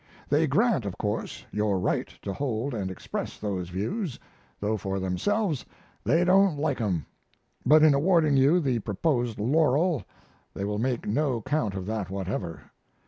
[0.29, 4.17] They grant, of course, your right to hold and express those views,
[4.59, 5.63] though for themselves
[6.03, 7.05] they don't like 'em;
[7.67, 10.03] but in awarding you the proposed laurel
[10.55, 12.61] they will make no count of that whatever.